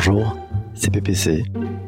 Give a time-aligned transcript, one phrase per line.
[0.00, 0.36] Bonjour,
[0.74, 1.42] c'est PPC.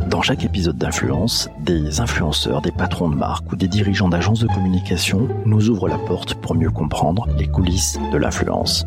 [0.09, 4.49] Dans chaque épisode d'Influence, des influenceurs, des patrons de marque ou des dirigeants d'agences de
[4.49, 8.85] communication nous ouvrent la porte pour mieux comprendre les coulisses de l'influence.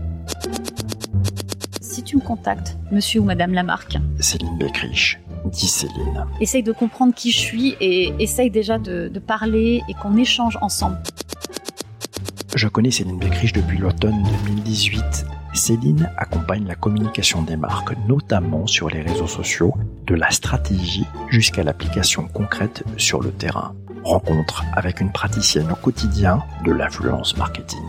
[1.80, 6.26] Si tu me contactes, monsieur ou madame Lamarck, Céline Beckrich, dit Céline.
[6.42, 10.58] essaye de comprendre qui je suis et essaye déjà de, de parler et qu'on échange
[10.60, 10.98] ensemble.
[12.56, 15.26] Je connais Céline Beckrich depuis l'automne 2018.
[15.54, 19.74] Céline accompagne la communication des marques, notamment sur les réseaux sociaux,
[20.08, 23.76] de la stratégie jusqu'à l'application concrète sur le terrain.
[24.04, 27.84] Rencontre avec une praticienne au quotidien de l'influence marketing.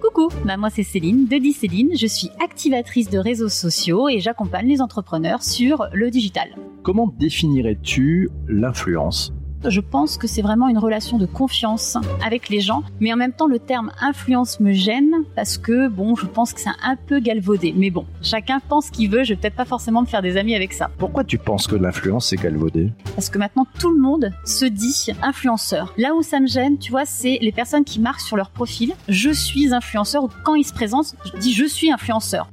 [0.00, 4.68] Coucou, bah moi c'est Céline, de Céline, je suis activatrice de réseaux sociaux et j'accompagne
[4.68, 6.50] les entrepreneurs sur le digital.
[6.82, 9.32] Comment définirais-tu l'influence
[9.68, 13.32] Je pense que c'est vraiment une relation de confiance avec les gens, mais en même
[13.32, 17.20] temps le terme influence me gêne parce que bon, je pense que c'est un peu
[17.20, 17.74] galvaudé.
[17.76, 20.36] Mais bon, chacun pense ce qu'il veut, je vais peut-être pas forcément me faire des
[20.36, 20.90] amis avec ça.
[20.98, 22.92] Pourquoi tu penses que l'influence est galvaudée?
[23.14, 25.94] Parce que maintenant tout le monde se dit influenceur.
[25.96, 28.92] Là où ça me gêne, tu vois, c'est les personnes qui marquent sur leur profil
[29.08, 32.48] je suis influenceur ou quand ils se présentent, je dis je suis influenceur.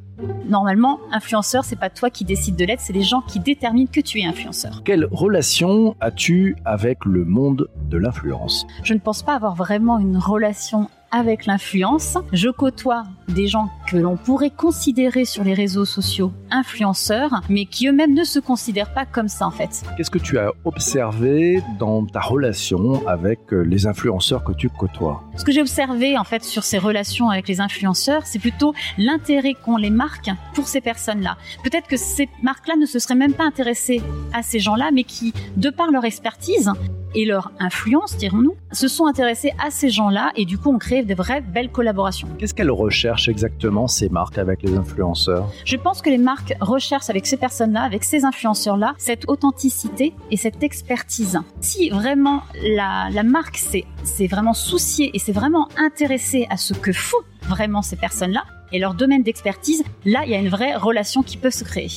[0.48, 4.02] Normalement, influenceur, c'est pas toi qui décides de l'être, c'est les gens qui déterminent que
[4.02, 4.82] tu es influenceur.
[4.84, 8.66] Quelle relation as-tu avec le monde de l'influence?
[8.84, 12.18] Je ne pense pas avoir vraiment une relation avec l'influence.
[12.34, 17.88] Je côtoie des gens que l'on pourrait considérer sur les réseaux sociaux influenceurs, mais qui
[17.88, 19.84] eux-mêmes ne se considèrent pas comme ça en fait.
[19.98, 25.24] Qu'est-ce que tu as observé dans ta relation avec euh, les influenceurs que tu côtoies?
[25.38, 29.54] Ce que j'ai observé en fait sur ces relations avec les influenceurs, c'est plutôt l'intérêt
[29.54, 31.38] qu'ont les marques pour ces personnes-là.
[31.64, 34.02] Peut-être que ces marques-là ne se seraient même pas intéressées
[34.34, 36.72] à ces gens-là, mais qui, de par leur expertise,
[37.16, 41.04] et leur influence, dirons-nous, se sont intéressés à ces gens-là et du coup on crée
[41.04, 42.28] de vraies belles collaborations.
[42.38, 45.50] Qu'est-ce qu'elles recherchent exactement ces marques avec les influenceurs?
[45.66, 50.38] Je pense que les marques recherchent avec ces personnes-là, avec ces influenceurs-là, cette authenticité et
[50.38, 51.40] cette expertise.
[51.60, 56.92] Si vraiment la, la marque s'est vraiment souciée et c'est vraiment intéressée à ce que
[56.92, 57.18] font
[57.48, 61.38] vraiment ces personnes-là et leur domaine d'expertise, là il y a une vraie relation qui
[61.38, 61.90] peut se créer.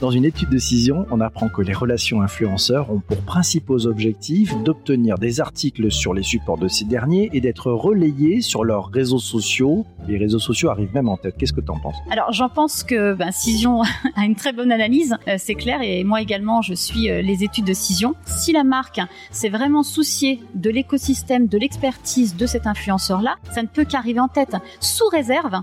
[0.00, 4.56] Dans une étude de Cision, on apprend que les relations influenceurs ont pour principaux objectifs
[4.62, 9.18] d'obtenir des articles sur les supports de ces derniers et d'être relayés sur leurs réseaux
[9.18, 9.84] sociaux.
[10.08, 11.34] Les réseaux sociaux arrivent même en tête.
[11.36, 11.96] Qu'est-ce que tu en penses?
[12.10, 13.82] Alors j'en pense que ben, Cision
[14.16, 17.44] a une très bonne analyse, euh, c'est clair, et moi également je suis euh, les
[17.44, 18.14] études de Cision.
[18.24, 23.68] Si la marque s'est vraiment souciée de l'écosystème, de l'expertise de cet influenceur-là, ça ne
[23.68, 25.60] peut qu'arriver en tête, sous réserve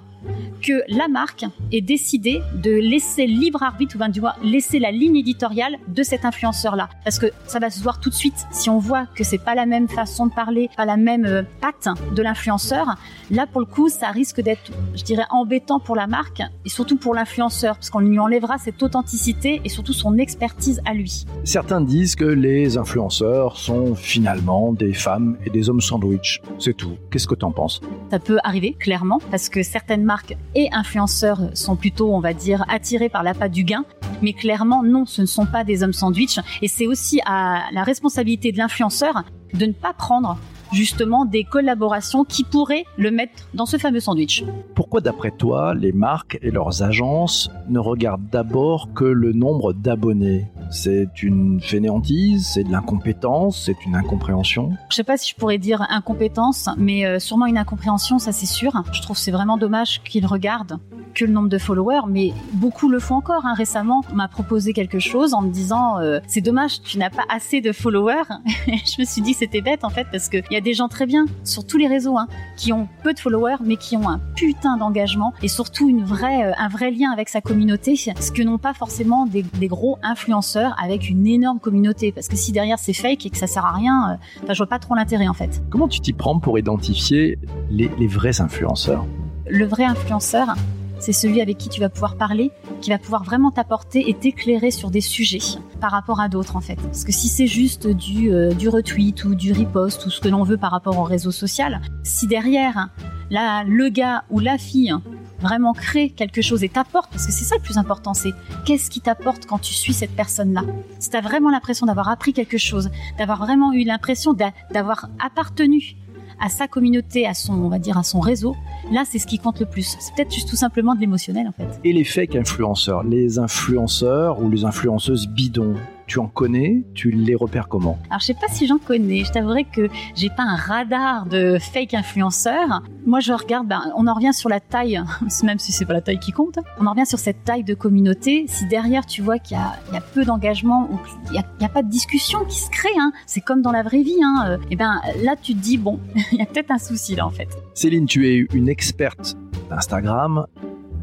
[0.61, 4.91] que la marque ait décidé de laisser libre arbitre ou ben, du moins laisser la
[4.91, 6.89] ligne éditoriale de cet influenceur-là.
[7.03, 8.47] Parce que ça va se voir tout de suite.
[8.51, 11.43] Si on voit que c'est pas la même façon de parler, pas la même euh,
[11.61, 12.95] patte de l'influenceur,
[13.31, 16.97] là pour le coup, ça risque d'être, je dirais, embêtant pour la marque et surtout
[16.97, 21.25] pour l'influenceur, parce qu'on lui enlèvera cette authenticité et surtout son expertise à lui.
[21.43, 26.41] Certains disent que les influenceurs sont finalement des femmes et des hommes sandwich.
[26.59, 26.97] C'est tout.
[27.11, 27.81] Qu'est-ce que tu en penses?
[28.11, 30.16] Ça peut arriver, clairement, parce que certaines marques
[30.55, 33.85] et influenceurs sont plutôt, on va dire, attirés par l'appât du gain.
[34.21, 36.39] Mais clairement, non, ce ne sont pas des hommes sandwich.
[36.61, 39.23] Et c'est aussi à la responsabilité de l'influenceur
[39.53, 40.37] de ne pas prendre
[40.73, 44.43] justement des collaborations qui pourraient le mettre dans ce fameux sandwich.
[44.75, 50.47] Pourquoi d'après toi, les marques et leurs agences ne regardent d'abord que le nombre d'abonnés?
[50.69, 55.57] C'est une fainéantise, c'est de l'incompétence, c'est une incompréhension Je sais pas si je pourrais
[55.57, 58.83] dire incompétence, mais euh, sûrement une incompréhension, ça c'est sûr.
[58.91, 60.79] Je trouve c'est vraiment dommage qu'ils regardent
[61.17, 63.45] que le nombre de followers, mais beaucoup le font encore.
[63.45, 63.55] Hein.
[63.55, 67.23] Récemment, on m'a proposé quelque chose en me disant euh, c'est dommage, tu n'as pas
[67.33, 68.29] assez de followers.
[68.67, 71.07] je me suis dit c'était bête en fait parce qu'il y a des gens très
[71.07, 74.19] bien sur tous les réseaux hein, qui ont peu de followers mais qui ont un
[74.35, 78.43] putain d'engagement et surtout une vraie, euh, un vrai lien avec sa communauté, ce que
[78.43, 82.11] n'ont pas forcément des, des, gros influenceurs avec une énorme communauté.
[82.11, 84.67] Parce que si derrière c'est fake et que ça sert à rien, euh, je vois
[84.67, 85.63] pas trop l'intérêt en fait.
[85.71, 87.39] Comment tu t'y prends pour identifier
[87.71, 89.05] les, les vrais influenceurs?
[89.49, 90.55] Le vrai influenceur,
[90.99, 92.51] c'est celui avec qui tu vas pouvoir parler,
[92.81, 95.39] qui va pouvoir vraiment t'apporter et t'éclairer sur des sujets
[95.79, 96.75] par rapport à d'autres en fait.
[96.75, 100.29] Parce que si c'est juste du, euh, du retweet ou du repost ou ce que
[100.29, 102.89] l'on veut par rapport au réseau social, si derrière
[103.29, 104.93] là, le gars ou la fille
[105.39, 108.33] vraiment crée quelque chose et t'apporte, parce que c'est ça le plus important, c'est
[108.65, 110.63] qu'est-ce qui t'apporte quand tu suis cette personne-là?
[110.99, 115.95] Si t'as vraiment l'impression d'avoir appris quelque chose, d'avoir vraiment eu l'impression d'avoir appartenu
[116.39, 118.55] à sa communauté, à son, on va dire, à son réseau,
[118.91, 119.97] là, c'est ce qui compte le plus.
[119.99, 121.79] C'est peut-être juste tout simplement de l'émotionnel, en fait.
[121.83, 125.75] Et les fake influenceurs, les influenceurs ou les influenceuses bidons,
[126.07, 127.99] tu en connais, tu les repères comment?
[128.09, 131.57] Alors je sais pas si j'en connais, je t'avouerai que j'ai pas un radar de
[131.59, 132.81] fake influenceurs.
[133.05, 135.01] Moi je regarde, ben, on en revient sur la taille,
[135.43, 137.73] même si c'est pas la taille qui compte, on en revient sur cette taille de
[137.73, 138.45] communauté.
[138.47, 141.69] Si derrière tu vois qu'il y, y a, peu d'engagement ou qu'il n'y a, a,
[141.69, 144.49] pas de discussion qui se crée, hein, c'est comme dans la vraie vie, hein, et
[144.51, 145.99] euh, eh ben là tu te dis bon,
[146.31, 147.49] il y a peut-être un souci là en fait.
[147.73, 149.37] Céline, tu es une experte
[149.69, 150.47] d'Instagram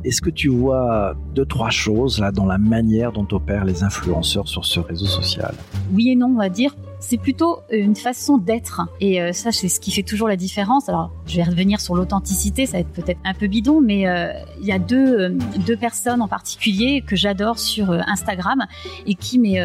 [0.05, 4.49] est-ce que tu vois deux, trois choses là dans la manière dont opèrent les influenceurs
[4.49, 5.55] sur ce réseau social?
[5.93, 6.75] Oui et non, on va dire.
[7.01, 8.83] C'est plutôt une façon d'être.
[9.01, 10.89] Et euh, ça, c'est ce qui fait toujours la différence.
[10.89, 14.33] Alors, je vais revenir sur l'authenticité, ça va être peut-être un peu bidon, mais euh,
[14.61, 18.65] il y a deux, euh, deux personnes en particulier que j'adore sur Instagram
[19.07, 19.59] et qui, mais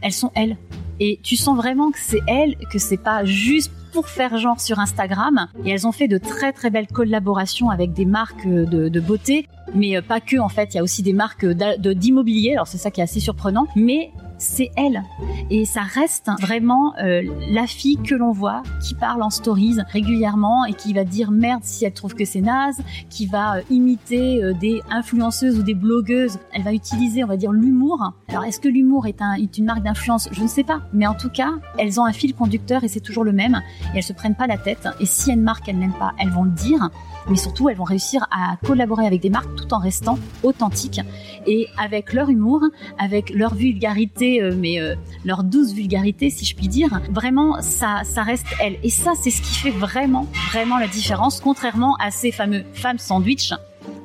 [0.00, 0.56] elles sont elles.
[1.00, 4.78] Et tu sens vraiment que c'est elles, que c'est pas juste pour faire genre sur
[4.80, 5.46] Instagram.
[5.64, 10.02] Et elles ont fait de très très belles collaborations avec des marques de, beauté, mais
[10.02, 10.74] pas que en fait.
[10.74, 12.52] Il y a aussi des marques d'immobilier.
[12.52, 13.66] Alors c'est ça qui est assez surprenant.
[13.76, 15.02] Mais c'est elle.
[15.50, 20.64] Et ça reste vraiment euh, la fille que l'on voit, qui parle en stories régulièrement
[20.64, 22.80] et qui va dire merde si elle trouve que c'est naze,
[23.10, 26.38] qui va euh, imiter euh, des influenceuses ou des blogueuses.
[26.52, 28.12] Elle va utiliser, on va dire, l'humour.
[28.28, 30.28] Alors, est-ce que l'humour est, un, est une marque d'influence?
[30.32, 30.80] Je ne sais pas.
[30.92, 33.60] Mais en tout cas, elles ont un fil conducteur et c'est toujours le même.
[33.92, 34.88] Et elles se prennent pas la tête.
[35.00, 36.90] Et si une marque, elles n'aiment pas, elles vont le dire
[37.28, 41.00] mais surtout elles vont réussir à collaborer avec des marques tout en restant authentiques
[41.46, 42.62] et avec leur humour,
[42.98, 44.94] avec leur vulgarité, euh, mais euh,
[45.24, 47.00] leur douce vulgarité si je puis dire.
[47.10, 48.78] Vraiment, ça, ça reste elles.
[48.82, 52.98] Et ça, c'est ce qui fait vraiment, vraiment la différence, contrairement à ces fameux femmes
[52.98, 53.52] sandwich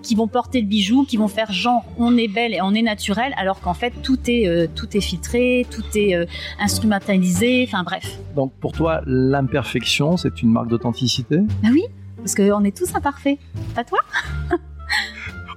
[0.02, 2.82] qui vont porter le bijou, qui vont faire genre on est belle et on est
[2.82, 6.16] naturel, alors qu'en fait tout est euh, tout est filtré, tout est
[6.60, 8.18] instrumentalisé, enfin bref.
[8.36, 11.40] Donc pour toi, l'imperfection, c'est une marque d'authenticité?
[11.64, 11.84] Bah oui,
[12.18, 13.40] parce qu'on est tous imparfaits.
[13.76, 14.00] Pas toi?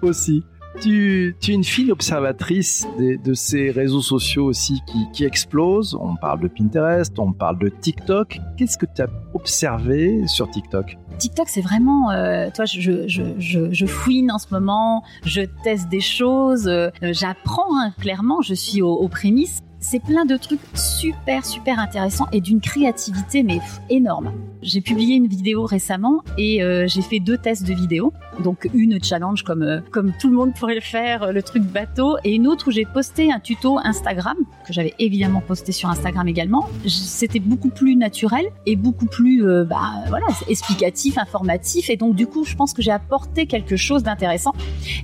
[0.03, 0.43] Aussi.
[0.82, 4.82] Tu, es une fine observatrice de ces réseaux sociaux aussi
[5.12, 5.94] qui, explosent.
[5.94, 8.40] On parle de Pinterest, on parle de TikTok.
[8.56, 10.99] Qu'est-ce que tu as observé sur TikTok?
[11.19, 16.90] TikTok, c'est vraiment, euh, toi, je, fouine en ce moment, je teste des choses, euh,
[17.00, 19.62] j'apprends hein, clairement, je suis aux prémices.
[19.84, 23.58] C'est plein de trucs super super intéressants et d'une créativité mais
[23.90, 24.32] énorme.
[24.62, 28.12] J'ai publié une vidéo récemment et euh, j'ai fait deux tests de vidéo.
[28.40, 31.62] Donc une challenge comme euh, comme tout le monde pourrait le faire, euh, le truc
[31.62, 34.37] bateau, et une autre où j'ai posté un tuto Instagram
[34.67, 36.69] que j'avais évidemment posté sur Instagram également.
[36.87, 42.44] C'était beaucoup plus naturel et beaucoup plus bah voilà explicatif, informatif et donc du coup
[42.44, 44.52] je pense que j'ai apporté quelque chose d'intéressant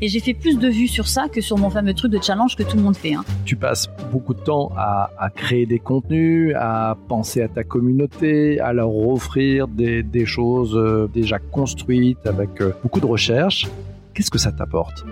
[0.01, 2.57] et j'ai fait plus de vues sur ça que sur mon fameux truc de challenge
[2.57, 3.15] que tout le monde fait.
[3.15, 3.25] Hein.
[3.45, 8.73] Tu passes beaucoup de temps à, créer des contenus, à penser à ta communauté, à
[8.73, 13.28] leur offrir des, choses euh, déjà construites avec euh, beaucoup de recherche.
[14.15, 15.05] Qu'est-ce que ça t'apporte?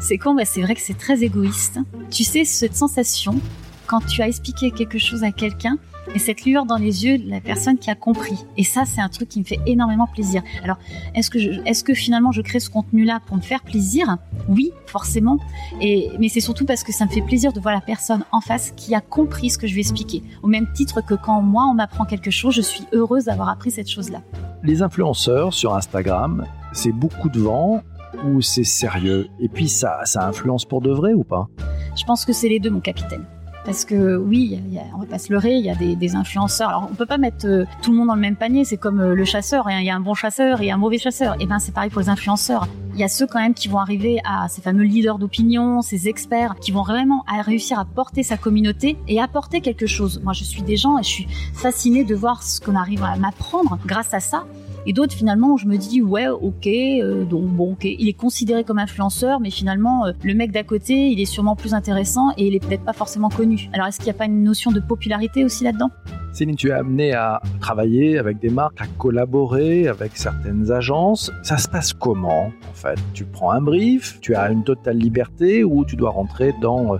[0.00, 1.78] C'est con, c'est vrai que c'est très égoïste.
[2.10, 3.38] Tu sais, cette sensation,
[3.86, 5.78] quand tu as expliqué quelque chose à quelqu'un,
[6.14, 8.44] et cette lueur dans les yeux de la personne qui a compris.
[8.56, 10.42] Et ça, c'est un truc qui me fait énormément plaisir.
[10.62, 10.76] Alors,
[11.14, 14.16] est-ce que, finalement je crée ce contenu-là pour me faire plaisir?
[14.48, 15.38] Oui, forcément.
[15.80, 18.40] Et, mais c'est surtout parce que ça me fait plaisir de voir la personne en
[18.40, 20.22] face qui a compris ce que je vais expliquer.
[20.42, 23.70] Au même titre que quand moi, on m'apprend quelque chose, je suis heureuse d'avoir appris
[23.70, 24.20] cette chose-là.
[24.62, 27.82] Les influenceurs sur Instagram, c'est beaucoup de vent
[28.26, 29.28] ou c'est sérieux?
[29.40, 31.48] Et puis ça, ça influence pour de vrai ou pas?
[31.96, 33.24] Je pense que c'est les deux, mon capitaine.
[33.64, 36.68] Parce que oui, y a, on va pas se leurrer, il y a des, influenceurs.
[36.68, 38.66] Alors on peut pas mettre euh, tout le monde dans le même panier.
[38.66, 39.66] C'est comme euh, le chasseur.
[39.70, 41.34] Il y a un bon chasseur et un mauvais chasseur.
[41.40, 42.68] Et ben c'est pareil pour les influenceurs.
[42.92, 46.08] Il y a ceux quand même qui vont arriver à ces fameux leaders d'opinion, ces
[46.08, 50.20] experts, qui vont vraiment réussir à porter sa communauté et apporter quelque chose.
[50.22, 53.16] Moi, je suis des gens et je suis fascinée de voir ce qu'on arrive à
[53.16, 54.44] m'apprendre grâce à ça
[54.86, 57.84] et d'autres finalement où je me dis ouais ok euh, donc bon ok.
[57.84, 61.56] Il est considéré comme influenceur mais finalement euh, le mec d'à côté il est sûrement
[61.56, 63.68] plus intéressant et il est peut-être pas forcément connu.
[63.72, 65.90] Alors est-ce qu'il n'y a pas une notion de popularité aussi là-dedans?
[66.34, 71.30] Céline, tu es amenée à travailler avec des marques, à collaborer avec certaines agences.
[71.44, 72.98] Ça se passe comment en fait?
[73.12, 76.98] Tu prends un brief, tu as une totale liberté ou tu dois rentrer dans euh,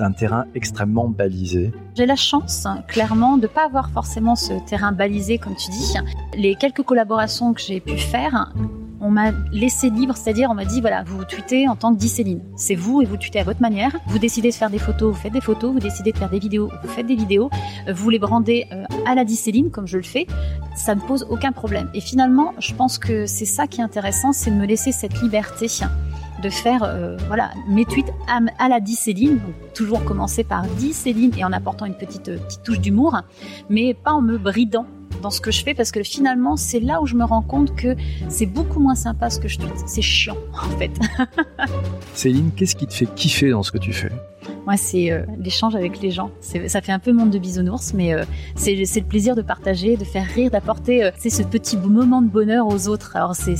[0.00, 1.72] un terrain extrêmement balisé?
[1.94, 5.94] J'ai la chance, clairement, de ne pas avoir forcément ce terrain balisé comme tu dis.
[6.36, 8.52] Les quelques collaborations que j'ai pu faire,
[9.04, 12.40] on m'a laissé libre, c'est-à-dire on m'a dit voilà, vous tweetez en tant que Céline.
[12.56, 13.94] C'est vous et vous tweetez à votre manière.
[14.06, 15.72] Vous décidez de faire des photos, vous faites des photos.
[15.72, 17.50] Vous décidez de faire des vidéos, vous faites des vidéos.
[17.92, 20.26] Vous les brandez euh, à la Céline comme je le fais.
[20.74, 21.90] Ça ne pose aucun problème.
[21.92, 25.20] Et finalement, je pense que c'est ça qui est intéressant, c'est de me laisser cette
[25.20, 25.68] liberté
[26.44, 29.40] de faire euh, voilà mes tweets à, la Céline,
[29.72, 33.22] toujours commencer par Céline et en apportant une petite, euh, petite touche d'humour,
[33.70, 34.86] mais pas en me bridant
[35.22, 37.74] dans ce que je fais parce que finalement, c'est là où je me rends compte
[37.74, 37.96] que
[38.28, 39.72] c'est beaucoup moins sympa ce que je tweete.
[39.86, 40.90] C'est chiant, en fait.
[42.12, 44.12] Céline, qu'est-ce qui te fait kiffer dans ce que tu fais?
[44.66, 46.30] Moi, c'est euh, l'échange avec les gens.
[46.40, 48.24] Ça fait un peu monde de bisounours, mais euh,
[48.56, 52.66] c'est le plaisir de partager, de faire rire, d'apporter euh, ce petit moment de bonheur
[52.66, 53.16] aux autres.
[53.16, 53.54] Alors, c'est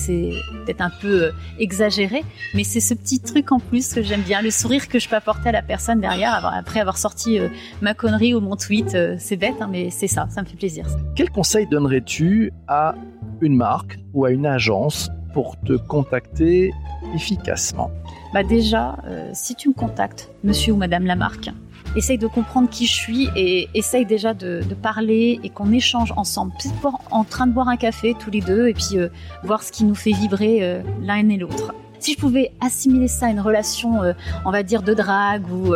[0.64, 4.50] peut-être un peu exagéré, mais c'est ce petit truc en plus que j'aime bien, le
[4.50, 7.38] sourire que je peux apporter à la personne derrière, après avoir sorti
[7.82, 8.96] ma connerie ou mon tweet.
[9.18, 10.86] c'est bête, hein, mais c'est ça, ça me fait plaisir.
[11.16, 12.94] Quel conseil donnerais-tu à
[13.40, 16.72] une marque ou à une agence pour te contacter
[17.14, 17.90] efficacement
[18.34, 21.50] bah déjà, euh, si tu me contactes, monsieur ou madame Lamarck,
[21.94, 26.52] essaye de comprendre qui je suis et essaye déjà de, parler et qu'on échange ensemble.
[26.60, 29.08] Peut-être en train de boire un café tous les deux et puis euh,
[29.44, 31.72] voir ce qui nous fait vibrer euh, l'un et l'autre.
[32.00, 34.00] Si je pouvais assimiler ça à une relation,
[34.44, 35.72] on va dire, de drague ou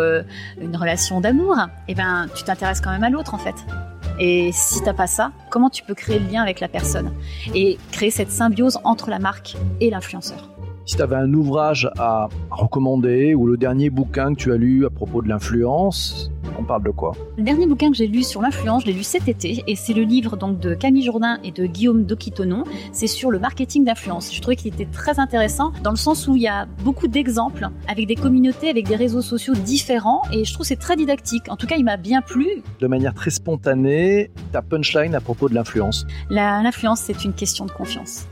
[0.60, 3.54] une relation d'amour, eh ben, tu t'intéresses quand même à l'autre en fait.
[4.20, 7.12] Et si t'as pas ça, comment tu peux créer le lien avec la personne
[7.54, 10.57] et créer cette symbiose entre la marque et l'influenceur?
[10.88, 14.86] Si tu avais un ouvrage à recommander ou le dernier bouquin que tu as lu
[14.86, 17.12] à propos de l'influence, on parle de quoi?
[17.36, 19.92] Le dernier bouquin que j'ai lu sur l'influence, je l'ai lu cet été et c'est
[19.92, 22.64] le livre donc de Camille Jourdain et de Guillaume Doquitonon.
[22.92, 24.34] C'est sur le marketing d'influence.
[24.34, 27.68] Je trouvais qu'il était très intéressant dans le sens où il y a beaucoup d'exemples
[27.86, 31.50] avec des communautés, avec des réseaux sociaux différents et je trouve c'est très didactique.
[31.50, 32.46] En tout cas, il m'a bien plu.
[32.80, 36.06] De manière très spontanée, ta punchline à propos de l'influence?
[36.30, 38.26] L'influence, c'est une question de confiance.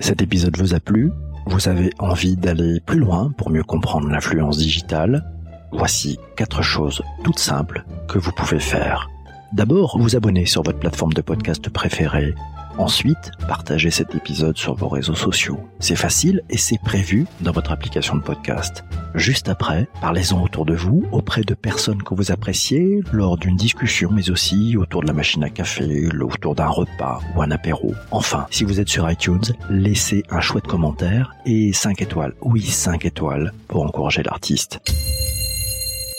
[0.00, 1.12] Cet épisode vous a plu?
[1.46, 5.30] Vous avez envie d'aller plus loin pour mieux comprendre l'influence digitale?
[5.72, 9.10] Voici quatre choses toutes simples que vous pouvez faire.
[9.52, 12.34] D'abord, vous abonner sur votre plateforme de podcast préférée
[12.78, 15.60] Ensuite, partagez cet épisode sur vos réseaux sociaux.
[15.80, 18.84] C'est facile et c'est prévu dans votre application de podcast.
[19.14, 24.10] Juste après, parlez-en autour de vous, auprès de personnes que vous appréciez, lors d'une discussion,
[24.12, 27.94] mais aussi autour de la machine à café, autour d'un repas ou un apéro.
[28.10, 32.34] Enfin, si vous êtes sur iTunes, laissez un chouette commentaire et 5 étoiles.
[32.42, 34.80] Oui, 5 étoiles pour encourager l'artiste.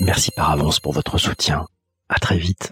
[0.02, 1.66] Merci par avance pour votre soutien.
[2.10, 2.72] À très vite.